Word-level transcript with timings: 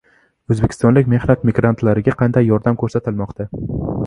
O‘zbekistonlik 0.53 1.11
mehnat 1.13 1.45
migrantlariga 1.49 2.17
qanday 2.23 2.49
yordam 2.49 2.81
ko‘rsatilmoqda? 2.85 3.49